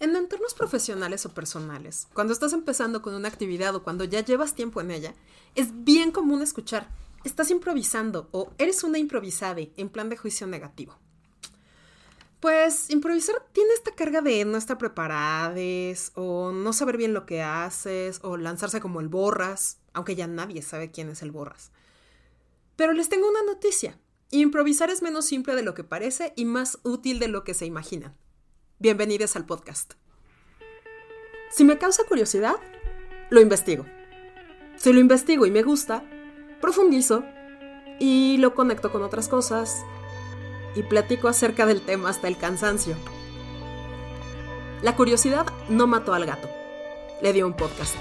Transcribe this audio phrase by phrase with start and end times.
[0.00, 4.54] En entornos profesionales o personales, cuando estás empezando con una actividad o cuando ya llevas
[4.54, 5.14] tiempo en ella,
[5.54, 6.88] es bien común escuchar,
[7.22, 10.98] estás improvisando o eres una improvisade en plan de juicio negativo.
[12.40, 17.42] Pues improvisar tiene esta carga de no estar preparades o no saber bien lo que
[17.42, 21.72] haces o lanzarse como el borras, aunque ya nadie sabe quién es el borras.
[22.76, 23.98] Pero les tengo una noticia.
[24.30, 27.66] Improvisar es menos simple de lo que parece y más útil de lo que se
[27.66, 28.16] imaginan.
[28.82, 29.92] Bienvenidos al podcast.
[31.50, 32.54] Si me causa curiosidad,
[33.28, 33.84] lo investigo.
[34.76, 36.02] Si lo investigo y me gusta,
[36.62, 37.22] profundizo
[37.98, 39.84] y lo conecto con otras cosas
[40.74, 42.96] y platico acerca del tema hasta el cansancio.
[44.80, 46.48] La curiosidad no mató al gato,
[47.20, 47.96] le dio un podcast.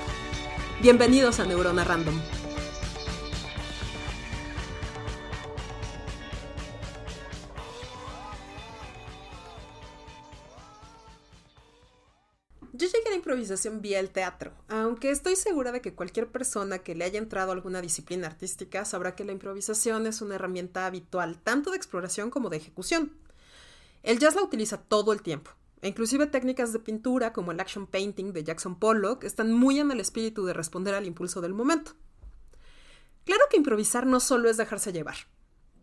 [0.81, 2.15] Bienvenidos a Neurona Random.
[13.39, 17.51] Improvisación vía el teatro, aunque estoy segura de que cualquier persona que le haya entrado
[17.51, 22.29] a alguna disciplina artística sabrá que la improvisación es una herramienta habitual tanto de exploración
[22.29, 23.13] como de ejecución.
[24.03, 27.87] El jazz la utiliza todo el tiempo, e inclusive técnicas de pintura como el action
[27.87, 31.93] painting de Jackson Pollock están muy en el espíritu de responder al impulso del momento.
[33.23, 35.15] Claro que improvisar no solo es dejarse llevar.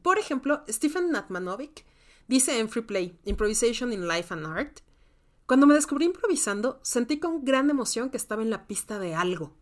[0.03, 1.87] Por ejemplo, Stephen Natmanovic
[2.29, 4.81] dice en Free Play, Improvisation in Life and Art,
[5.47, 9.55] cuando me descubrí improvisando, sentí con gran emoción que estaba en la pista de algo,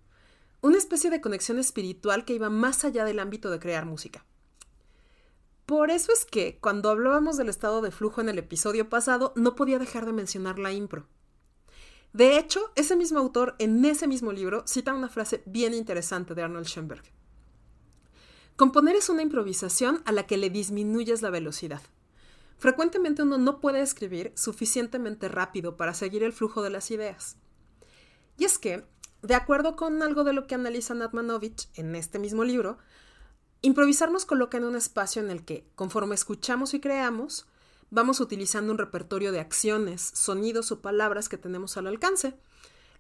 [0.62, 4.24] una especie de conexión espiritual que iba más allá del ámbito de crear música.
[5.66, 9.55] Por eso es que, cuando hablábamos del estado de flujo en el episodio pasado, no
[9.55, 11.06] podía dejar de mencionar la impro.
[12.14, 16.42] De hecho, ese mismo autor, en ese mismo libro, cita una frase bien interesante de
[16.42, 17.02] Arnold Schoenberg.
[18.56, 21.82] Componer es una improvisación a la que le disminuyes la velocidad.
[22.65, 27.37] Frecuentemente uno no puede escribir suficientemente rápido para seguir el flujo de las ideas.
[28.39, 28.87] Y es que,
[29.20, 32.79] de acuerdo con algo de lo que analiza Natmanovich en este mismo libro,
[33.61, 37.47] improvisar nos coloca en un espacio en el que, conforme escuchamos y creamos,
[37.91, 42.35] vamos utilizando un repertorio de acciones, sonidos o palabras que tenemos al alcance,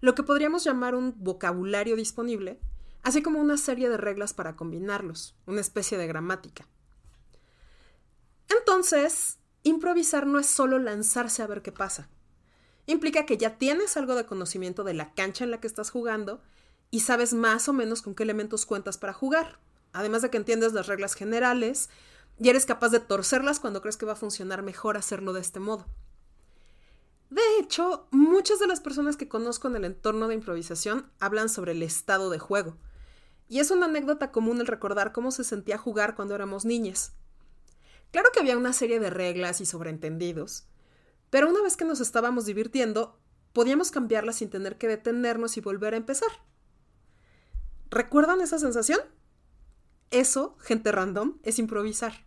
[0.02, 2.60] lo que podríamos llamar un vocabulario disponible,
[3.02, 6.68] así como una serie de reglas para combinarlos, una especie de gramática.
[8.50, 12.10] Entonces, Improvisar no es solo lanzarse a ver qué pasa.
[12.84, 16.42] Implica que ya tienes algo de conocimiento de la cancha en la que estás jugando
[16.90, 19.58] y sabes más o menos con qué elementos cuentas para jugar.
[19.94, 21.88] Además de que entiendes las reglas generales
[22.38, 25.60] y eres capaz de torcerlas cuando crees que va a funcionar mejor hacerlo de este
[25.60, 25.86] modo.
[27.30, 31.72] De hecho, muchas de las personas que conozco en el entorno de improvisación hablan sobre
[31.72, 32.76] el estado de juego.
[33.48, 37.14] Y es una anécdota común el recordar cómo se sentía jugar cuando éramos niñas.
[38.10, 40.66] Claro que había una serie de reglas y sobreentendidos,
[41.30, 43.18] pero una vez que nos estábamos divirtiendo,
[43.52, 46.28] podíamos cambiarlas sin tener que detenernos y volver a empezar.
[47.90, 49.00] ¿Recuerdan esa sensación?
[50.10, 52.26] Eso, gente random, es improvisar.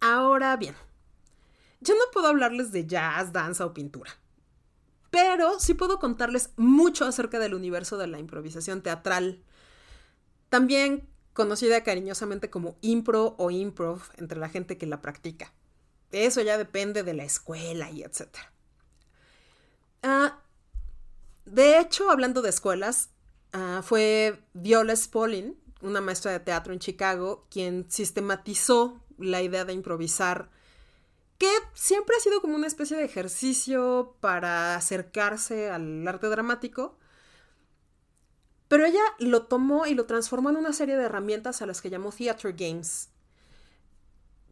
[0.00, 0.74] Ahora bien,
[1.80, 4.10] yo no puedo hablarles de jazz, danza o pintura,
[5.10, 9.42] pero sí puedo contarles mucho acerca del universo de la improvisación teatral.
[10.48, 15.52] También conocida cariñosamente como impro o improv entre la gente que la practica.
[16.10, 18.28] Eso ya depende de la escuela y etc.
[20.02, 20.40] Ah,
[21.44, 23.10] de hecho, hablando de escuelas,
[23.52, 29.72] ah, fue Viola Spolin, una maestra de teatro en Chicago, quien sistematizó la idea de
[29.72, 30.50] improvisar,
[31.38, 36.96] que siempre ha sido como una especie de ejercicio para acercarse al arte dramático,
[38.72, 41.90] pero ella lo tomó y lo transformó en una serie de herramientas a las que
[41.90, 43.10] llamó Theater Games.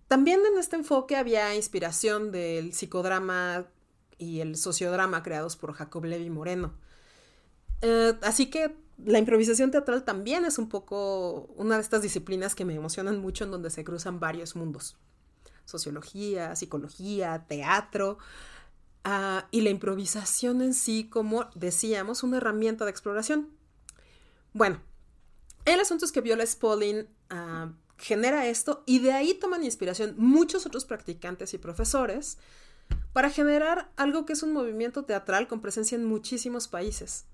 [0.08, 3.64] También en este enfoque había inspiración del psicodrama
[4.19, 6.75] y el sociodrama creados por Jacob Levi Moreno.
[7.81, 12.66] Eh, así que la improvisación teatral también es un poco una de estas disciplinas que
[12.66, 14.98] me emocionan mucho en donde se cruzan varios mundos.
[15.64, 18.19] Sociología, psicología, teatro.
[19.02, 23.58] Ah, y la improvisación en sí como, decíamos, una herramienta de exploración.
[24.52, 24.81] Bueno,
[25.64, 30.67] el asunto es que Viola Spolin ah, genera esto y de ahí toman inspiración muchos
[30.67, 32.38] otros practicantes y profesores
[33.12, 37.26] para generar algo que es un movimiento teatral con presencia en muchísimos países.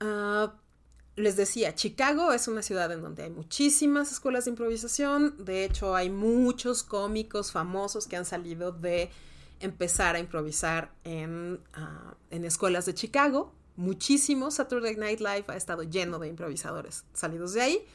[0.00, 0.54] Ah,
[1.16, 5.36] les decía, Chicago es una ciudad en donde hay muchísimas escuelas de improvisación.
[5.44, 9.10] De hecho, hay muchos cómicos famosos que han salido de
[9.60, 14.50] empezar a improvisar en, ah, en escuelas de Chicago muchísimo.
[14.50, 17.86] Saturday Night Live ha estado lleno de improvisadores salidos de ahí.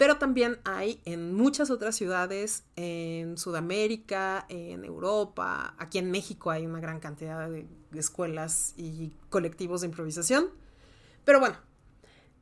[0.00, 6.64] pero también hay en muchas otras ciudades, en Sudamérica, en Europa, aquí en México hay
[6.64, 10.48] una gran cantidad de escuelas y colectivos de improvisación.
[11.26, 11.58] Pero bueno,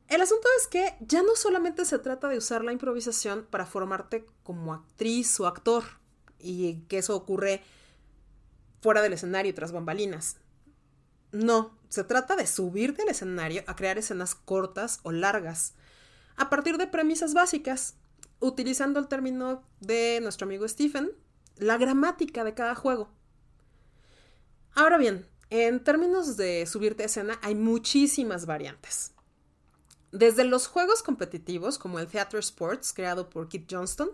[0.07, 4.25] el asunto es que ya no solamente se trata de usar la improvisación para formarte
[4.43, 5.83] como actriz o actor,
[6.39, 7.61] y que eso ocurre
[8.81, 10.37] fuera del escenario tras bambalinas.
[11.33, 15.73] No, se trata de subirte al escenario a crear escenas cortas o largas,
[16.37, 17.95] a partir de premisas básicas,
[18.39, 21.11] utilizando el término de nuestro amigo Stephen,
[21.57, 23.09] la gramática de cada juego.
[24.73, 29.13] Ahora bien, en términos de subirte a escena hay muchísimas variantes.
[30.11, 34.09] Desde los juegos competitivos como el Theater Sports, creado por Kit Johnston,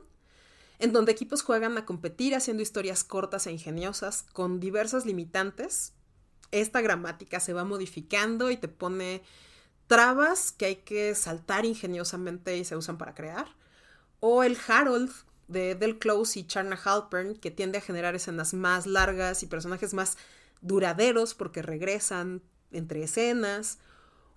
[0.79, 5.93] en donde equipos juegan a competir haciendo historias cortas e ingeniosas con diversas limitantes.
[6.55, 9.23] Esta gramática se va modificando y te pone
[9.87, 13.47] trabas que hay que saltar ingeniosamente y se usan para crear.
[14.21, 15.11] O el Harold
[15.49, 19.93] de Del Close y Charna Halpern, que tiende a generar escenas más largas y personajes
[19.93, 20.17] más
[20.61, 22.41] duraderos porque regresan
[22.71, 23.77] entre escenas.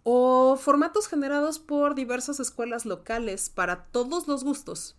[0.03, 4.97] O formatos generados por diversas escuelas locales para todos los gustos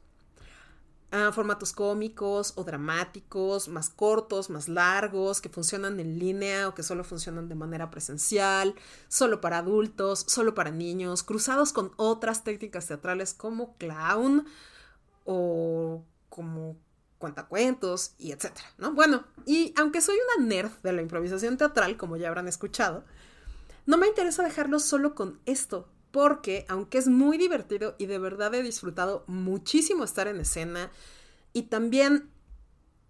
[1.32, 7.04] formatos cómicos o dramáticos, más cortos, más largos, que funcionan en línea o que solo
[7.04, 8.76] funcionan de manera presencial,
[9.08, 14.46] solo para adultos, solo para niños, cruzados con otras técnicas teatrales como clown
[15.26, 16.78] o como
[17.18, 18.94] cuentacuentos y etcétera, ¿no?
[18.94, 23.04] Bueno, y aunque soy una nerd de la improvisación teatral, como ya habrán escuchado,
[23.86, 28.54] no me interesa dejarlo solo con esto, porque aunque es muy divertido y de verdad
[28.56, 30.92] he disfrutado muchísimo estar en escena
[31.54, 32.30] y también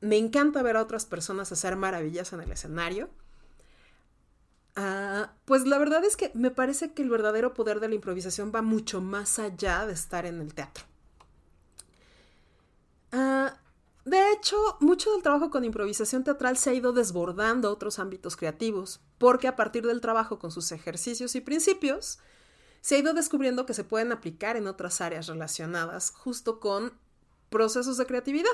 [0.01, 3.09] me encanta ver a otras personas hacer maravillas en el escenario,
[4.75, 8.51] ah, pues la verdad es que me parece que el verdadero poder de la improvisación
[8.53, 10.85] va mucho más allá de estar en el teatro.
[13.11, 13.57] Ah,
[14.05, 18.35] de hecho, mucho del trabajo con improvisación teatral se ha ido desbordando a otros ámbitos
[18.35, 22.19] creativos, porque a partir del trabajo con sus ejercicios y principios,
[22.81, 26.93] se ha ido descubriendo que se pueden aplicar en otras áreas relacionadas justo con
[27.49, 28.49] procesos de creatividad,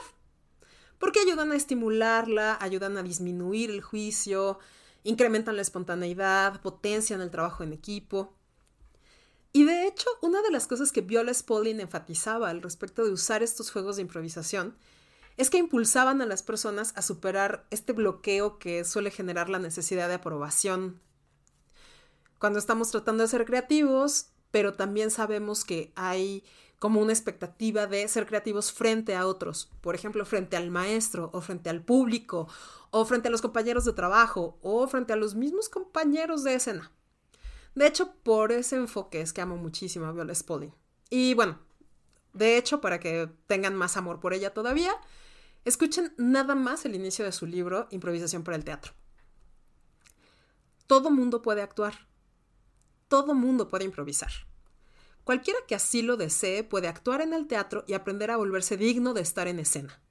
[0.98, 4.60] porque ayudan a estimularla, ayudan a disminuir el juicio,
[5.04, 8.34] incrementan la espontaneidad, potencian el trabajo en equipo.
[9.52, 13.44] Y de hecho, una de las cosas que Viola Spolin enfatizaba al respecto de usar
[13.44, 14.76] estos juegos de improvisación
[15.38, 20.08] es que impulsaban a las personas a superar este bloqueo que suele generar la necesidad
[20.08, 21.02] de aprobación
[22.40, 26.44] cuando estamos tratando de ser creativos, pero también sabemos que hay
[26.80, 31.42] como una expectativa de ser creativos frente a otros, por ejemplo, frente al maestro o
[31.42, 32.48] frente al público
[32.92, 36.92] o frente a los compañeros de trabajo o frente a los mismos compañeros de escena.
[37.74, 40.74] De hecho, por ese enfoque es que amo muchísimo a Viola Spolin.
[41.10, 41.60] Y bueno,
[42.34, 44.94] de hecho, para que tengan más amor por ella todavía,
[45.66, 48.94] escuchen nada más el inicio de su libro Improvisación para el Teatro.
[50.88, 52.08] Todo mundo puede actuar
[53.16, 54.30] todo mundo puede improvisar.
[55.24, 59.14] Cualquiera que así lo desee puede actuar en el teatro y aprender a volverse digno
[59.14, 60.02] de estar en escena.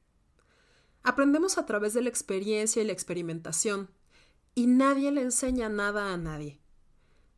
[1.03, 3.91] Aprendemos a través de la experiencia y la experimentación,
[4.55, 6.63] y nadie le enseña nada a nadie.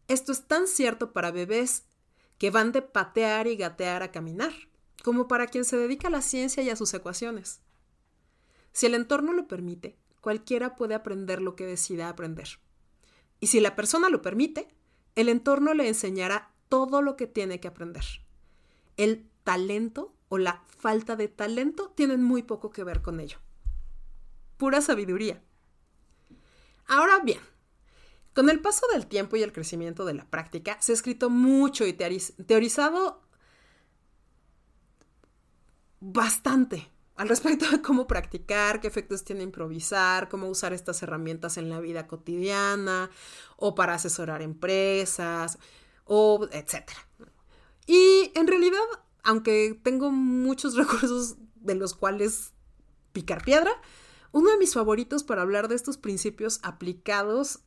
[0.07, 1.83] Esto es tan cierto para bebés
[2.39, 4.53] que van de patear y gatear a caminar,
[5.03, 7.59] como para quien se dedica a la ciencia y a sus ecuaciones.
[8.71, 12.61] Si el entorno lo permite, cualquiera puede aprender lo que decida aprender.
[13.41, 14.75] Y si la persona lo permite,
[15.16, 18.04] el entorno le enseñará todo lo que tiene que aprender.
[18.96, 23.38] El talento o la falta de talento tienen muy poco que ver con ello.
[24.56, 25.42] Pura sabiduría.
[26.87, 27.40] Ahora bien,
[28.35, 31.87] con el paso del tiempo y el crecimiento de la práctica, se ha escrito mucho
[31.87, 33.23] y teorizado
[36.00, 41.70] bastante al respecto de cómo practicar, qué efectos tiene improvisar, cómo usar estas herramientas en
[41.70, 43.11] la vida cotidiana
[43.56, 45.58] o para asesorar empresas
[46.04, 47.00] o etcétera.
[47.87, 48.78] Y en realidad,
[49.23, 52.52] aunque tengo muchos recursos de los cuales
[53.12, 53.73] picar piedra,
[54.32, 57.61] uno de mis favoritos para hablar de estos principios aplicados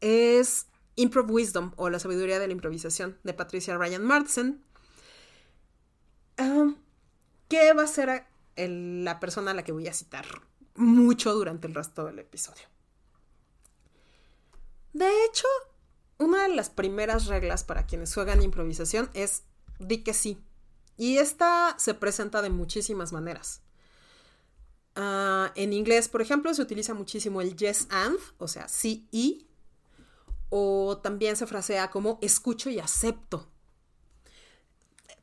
[0.00, 4.64] es Improv Wisdom o la sabiduría de la improvisación de Patricia Ryan Martsen.
[6.38, 6.72] Ah,
[7.48, 8.26] ¿Qué va a ser
[8.56, 10.26] la persona a la que voy a citar
[10.74, 12.64] mucho durante el resto del episodio.
[14.92, 15.46] De hecho,
[16.18, 19.42] una de las primeras reglas para quienes juegan improvisación es
[19.78, 20.38] di que sí.
[20.96, 23.62] Y esta se presenta de muchísimas maneras.
[24.94, 29.48] Ah, en inglés, por ejemplo, se utiliza muchísimo el yes and, o sea, sí y.
[30.50, 33.48] O también se frasea como escucho y acepto.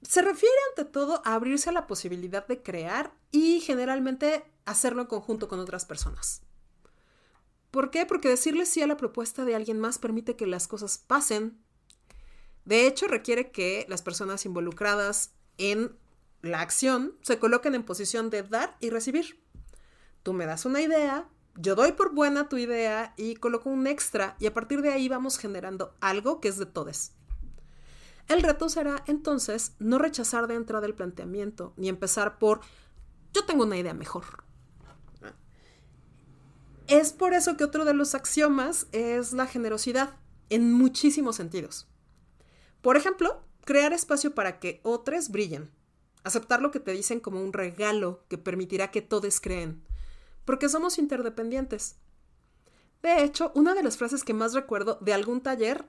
[0.02, 5.08] Se refiere ante todo a abrirse a la posibilidad de crear y generalmente hacerlo en
[5.08, 6.42] conjunto con otras personas.
[7.72, 8.06] ¿Por qué?
[8.06, 11.60] Porque decirle sí a la propuesta de alguien más permite que las cosas pasen.
[12.66, 15.96] De hecho, requiere que las personas involucradas en
[16.42, 19.44] la acción se coloquen en posición de dar y recibir.
[20.24, 24.36] Tú me das una idea, yo doy por buena tu idea y coloco un extra
[24.40, 27.12] y a partir de ahí vamos generando algo que es de todos.
[28.30, 32.62] El reto será entonces no rechazar de entrada el planteamiento ni empezar por
[33.34, 34.46] yo tengo una idea mejor.
[36.88, 40.16] Es por eso que otro de los axiomas es la generosidad
[40.50, 41.88] en muchísimos sentidos.
[42.82, 45.70] Por ejemplo, crear espacio para que otros brillen.
[46.24, 49.84] Aceptar lo que te dicen como un regalo que permitirá que todos creen
[50.50, 51.98] porque somos interdependientes.
[53.04, 55.86] De hecho, una de las frases que más recuerdo de algún taller,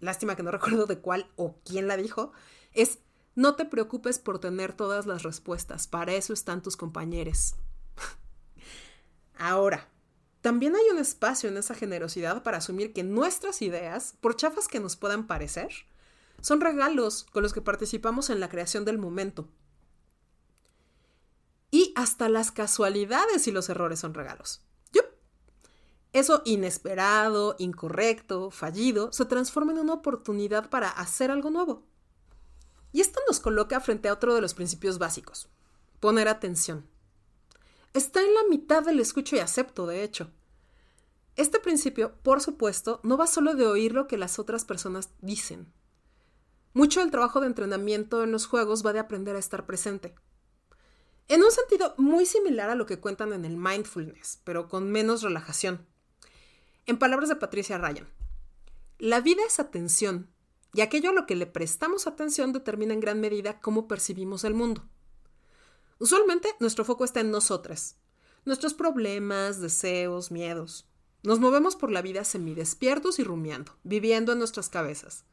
[0.00, 2.32] lástima que no recuerdo de cuál o quién la dijo,
[2.72, 2.98] es,
[3.34, 7.54] no te preocupes por tener todas las respuestas, para eso están tus compañeros.
[9.38, 9.88] Ahora,
[10.40, 14.80] también hay un espacio en esa generosidad para asumir que nuestras ideas, por chafas que
[14.80, 15.70] nos puedan parecer,
[16.40, 19.48] son regalos con los que participamos en la creación del momento,
[21.70, 24.62] y hasta las casualidades y los errores son regalos.
[26.12, 31.84] Eso inesperado, incorrecto, fallido, se transforma en una oportunidad para hacer algo nuevo.
[32.92, 35.48] Y esto nos coloca frente a otro de los principios básicos,
[36.00, 36.86] poner atención.
[37.92, 40.30] Está en la mitad del escucho y acepto, de hecho.
[41.36, 45.72] Este principio, por supuesto, no va solo de oír lo que las otras personas dicen.
[46.72, 50.14] Mucho del trabajo de entrenamiento en los juegos va de aprender a estar presente,
[51.28, 55.20] en un sentido muy similar a lo que cuentan en el mindfulness, pero con menos
[55.20, 55.86] relajación.
[56.88, 58.08] En palabras de Patricia Ryan,
[58.98, 60.30] la vida es atención,
[60.72, 64.54] y aquello a lo que le prestamos atención determina en gran medida cómo percibimos el
[64.54, 64.88] mundo.
[65.98, 67.98] Usualmente nuestro foco está en nosotras,
[68.46, 70.88] nuestros problemas, deseos, miedos.
[71.22, 75.26] Nos movemos por la vida semidespiertos y rumiando, viviendo en nuestras cabezas,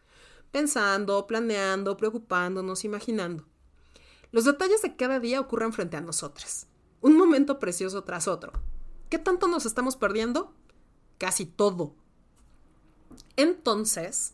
[0.51, 3.45] pensando, planeando, preocupándonos, imaginando.
[4.33, 6.67] Los detalles de cada día ocurren frente a nosotros.
[6.99, 8.51] Un momento precioso tras otro.
[9.09, 10.53] ¿Qué tanto nos estamos perdiendo?
[11.17, 11.93] Casi todo.
[13.35, 14.33] Entonces,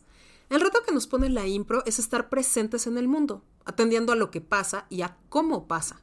[0.50, 4.16] el reto que nos pone la impro es estar presentes en el mundo, atendiendo a
[4.16, 6.00] lo que pasa y a cómo pasa.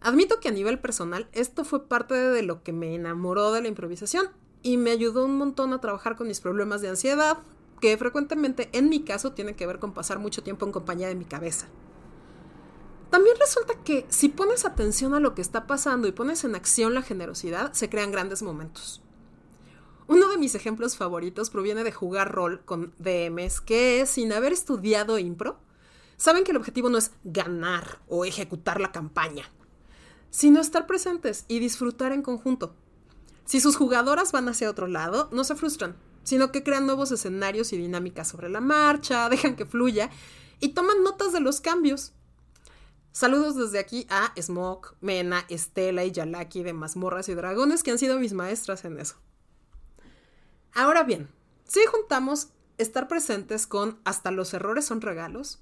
[0.00, 3.68] Admito que a nivel personal esto fue parte de lo que me enamoró de la
[3.68, 4.26] improvisación
[4.62, 7.38] y me ayudó un montón a trabajar con mis problemas de ansiedad,
[7.80, 11.14] que frecuentemente en mi caso tienen que ver con pasar mucho tiempo en compañía de
[11.14, 11.68] mi cabeza.
[13.10, 16.94] También resulta que si pones atención a lo que está pasando y pones en acción
[16.94, 19.02] la generosidad, se crean grandes momentos.
[20.12, 25.18] Uno de mis ejemplos favoritos proviene de jugar rol con DMs, que sin haber estudiado
[25.18, 25.58] impro,
[26.18, 29.50] saben que el objetivo no es ganar o ejecutar la campaña,
[30.28, 32.74] sino estar presentes y disfrutar en conjunto.
[33.46, 37.72] Si sus jugadoras van hacia otro lado, no se frustran, sino que crean nuevos escenarios
[37.72, 40.10] y dinámicas sobre la marcha, dejan que fluya
[40.60, 42.12] y toman notas de los cambios.
[43.12, 47.98] Saludos desde aquí a Smoke, Mena, Estela y Yalaki de Mazmorras y Dragones que han
[47.98, 49.16] sido mis maestras en eso.
[50.74, 51.28] Ahora bien,
[51.64, 52.48] si juntamos
[52.78, 55.60] estar presentes con hasta los errores son regalos,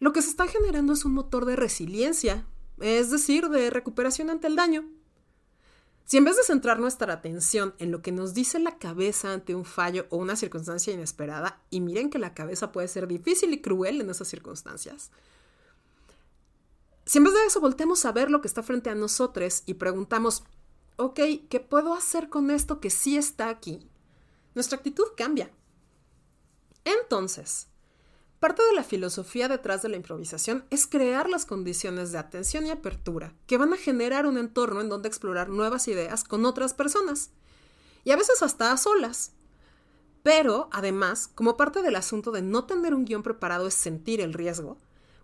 [0.00, 2.46] lo que se está generando es un motor de resiliencia,
[2.78, 4.84] es decir, de recuperación ante el daño.
[6.04, 9.54] Si en vez de centrar nuestra atención en lo que nos dice la cabeza ante
[9.54, 13.60] un fallo o una circunstancia inesperada, y miren que la cabeza puede ser difícil y
[13.60, 15.10] cruel en esas circunstancias,
[17.04, 19.74] si en vez de eso volteamos a ver lo que está frente a nosotros y
[19.74, 20.44] preguntamos,
[20.96, 21.18] ok,
[21.48, 23.88] ¿qué puedo hacer con esto que sí está aquí?
[24.54, 25.50] Nuestra actitud cambia.
[26.84, 27.68] Entonces,
[28.40, 32.70] parte de la filosofía detrás de la improvisación es crear las condiciones de atención y
[32.70, 37.30] apertura que van a generar un entorno en donde explorar nuevas ideas con otras personas,
[38.04, 39.32] y a veces hasta a solas.
[40.22, 44.32] Pero, además, como parte del asunto de no tener un guion preparado es sentir el
[44.32, 44.78] riesgo,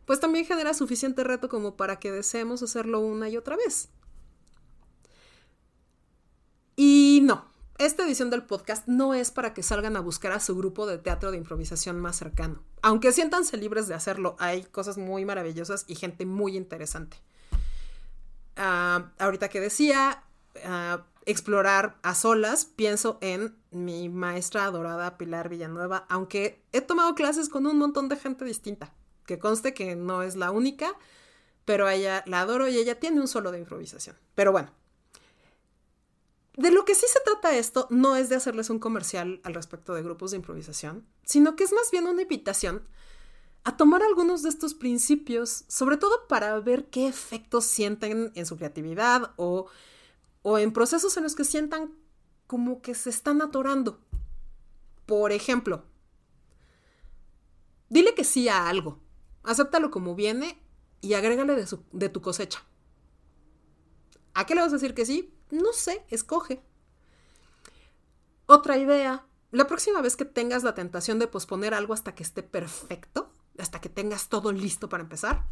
[0.05, 3.89] pues también genera suficiente reto como para que deseemos hacerlo una y otra vez.
[6.77, 10.57] Y no, esta edición del podcast no es para que salgan a buscar a su
[10.57, 12.63] grupo de teatro de improvisación más cercano.
[12.83, 17.17] Aunque siéntanse libres de hacerlo, hay cosas muy maravillosas y gente muy interesante.
[18.57, 20.23] Ah, ahorita que decía,
[20.65, 27.49] ah, explorar a solas, pienso en mi maestra adorada Pilar Villanueva, aunque he tomado clases
[27.49, 28.93] con un montón de gente distinta
[29.27, 30.93] que conste que no es la única,
[31.65, 34.17] pero ella la adoro y ella tiene un solo de improvisación.
[34.35, 34.71] Pero bueno,
[36.57, 39.95] de lo que sí se trata esto no es de hacerles un comercial al respecto
[39.95, 42.87] de grupos de improvisación, sino que es más bien una invitación
[43.65, 48.57] a tomar algunos de estos principios, sobre todo para ver qué efectos sienten en su
[48.57, 49.69] creatividad o,
[50.59, 51.93] en procesos en los que sientan
[52.47, 54.01] como que se están atorando.
[55.07, 55.85] Por ejemplo,
[57.89, 59.01] dile que sí a algo,
[59.43, 60.63] acéptalo como viene
[61.01, 62.63] y agrégale de, de tu cosecha.
[64.35, 65.34] ¿A qué le vas a decir que sí?
[65.55, 66.61] No sé, escoge.
[68.47, 72.43] Otra idea, la próxima vez que tengas la tentación de posponer algo hasta que esté
[72.43, 75.47] perfecto, hasta que tengas todo listo para empezar,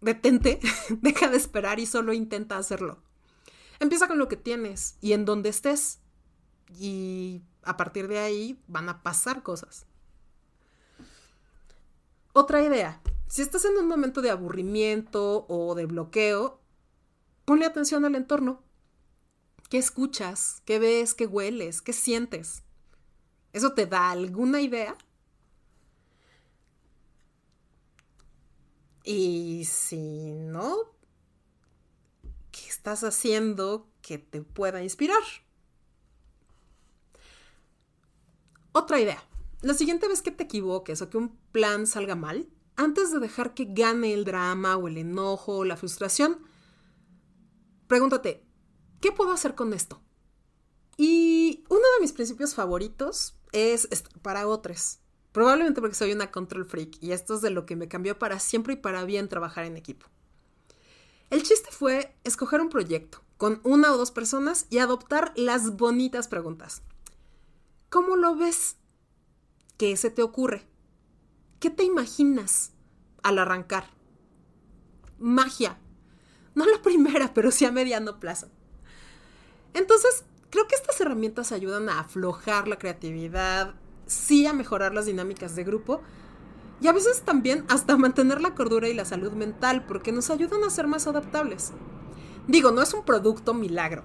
[0.00, 0.60] detente,
[0.90, 3.02] deja de esperar y solo intenta hacerlo.
[3.80, 5.98] Empieza con lo que tienes y en donde estés.
[6.78, 9.84] Y a partir de ahí van a pasar cosas.
[12.32, 13.00] Otra idea.
[13.26, 16.57] Si estás en un momento de aburrimiento o de bloqueo,
[17.48, 18.62] ponle atención al entorno.
[19.70, 20.60] ¿Qué escuchas?
[20.66, 21.14] ¿Qué ves?
[21.14, 21.80] ¿Qué hueles?
[21.80, 22.62] ¿Qué sientes?
[23.54, 24.98] ¿Eso te da alguna idea?
[29.02, 30.76] Y si no,
[32.50, 35.22] ¿qué estás haciendo que te pueda inspirar?
[38.72, 39.24] Otra idea.
[39.62, 43.54] La siguiente vez que te equivoques o que un plan salga mal, antes de dejar
[43.54, 46.46] que gane el drama o el enojo o la frustración,
[47.88, 48.46] pregúntate,
[49.00, 50.00] ¿qué puedo hacer con esto?
[50.96, 53.88] Y uno de mis principios favoritos es
[54.22, 55.00] para otros.
[55.32, 58.40] Probablemente porque soy una control freak y esto es de lo que me cambió para
[58.40, 60.06] siempre y para bien trabajar en equipo.
[61.30, 66.26] El chiste fue escoger un proyecto con una o dos personas y adoptar las bonitas
[66.26, 66.82] preguntas.
[67.90, 68.76] ¿Cómo lo ves?
[69.76, 70.66] ¿Qué se te ocurre?
[71.60, 72.72] ¿Qué te imaginas
[73.22, 73.90] al arrancar?
[75.18, 75.78] Magia.
[76.58, 78.48] No la primera, pero sí a mediano plazo.
[79.74, 85.54] Entonces, creo que estas herramientas ayudan a aflojar la creatividad, sí a mejorar las dinámicas
[85.54, 86.02] de grupo
[86.80, 90.64] y a veces también hasta mantener la cordura y la salud mental porque nos ayudan
[90.64, 91.70] a ser más adaptables.
[92.48, 94.02] Digo, no es un producto milagro.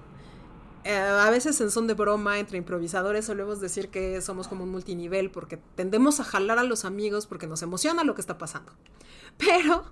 [0.84, 4.70] Eh, a veces en son de broma entre improvisadores solemos decir que somos como un
[4.70, 8.70] multinivel porque tendemos a jalar a los amigos porque nos emociona lo que está pasando.
[9.38, 9.86] Pero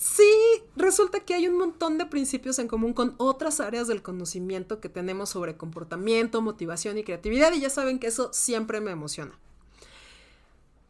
[0.00, 0.32] sí
[0.76, 4.88] resulta que hay un montón de principios en común con otras áreas del conocimiento que
[4.88, 9.38] tenemos sobre comportamiento, motivación y creatividad y ya saben que eso siempre me emociona.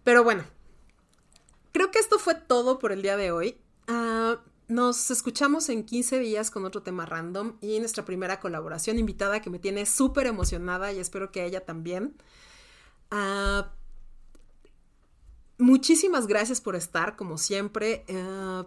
[0.04, 0.44] Pero bueno,
[1.72, 3.58] creo que esto fue todo por el día de hoy.
[3.88, 9.42] Ah, nos escuchamos en 15 días con otro tema random y nuestra primera colaboración invitada
[9.42, 12.14] que me tiene súper emocionada y espero que ella también.
[13.10, 13.72] Ah,
[15.58, 18.04] muchísimas gracias por estar, como siempre.
[18.08, 18.66] Ah,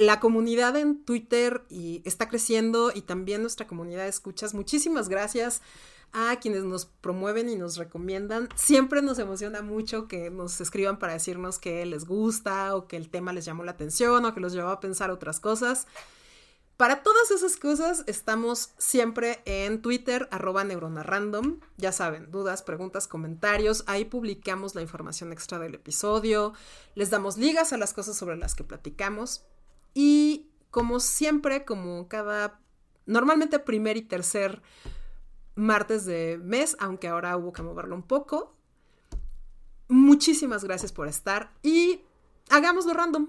[0.00, 4.54] la comunidad en Twitter y está creciendo y también nuestra comunidad de escuchas.
[4.54, 5.60] Muchísimas gracias
[6.12, 8.48] a quienes nos promueven y nos recomiendan.
[8.54, 13.10] Siempre nos emociona mucho que nos escriban para decirnos que les gusta o que el
[13.10, 15.86] tema les llamó la atención o que los llevó a pensar otras cosas.
[16.78, 21.60] Para todas esas cosas estamos siempre en Twitter, arroba neuronarrandom.
[21.76, 23.84] Ya saben, dudas, preguntas, comentarios.
[23.86, 26.54] Ahí publicamos la información extra del episodio.
[26.94, 29.44] Les damos ligas a las cosas sobre las que platicamos.
[29.94, 32.60] Y como siempre, como cada,
[33.06, 34.62] normalmente primer y tercer
[35.54, 38.56] martes de mes, aunque ahora hubo que moverlo un poco.
[39.88, 42.02] Muchísimas gracias por estar y
[42.48, 43.28] hagámoslo random.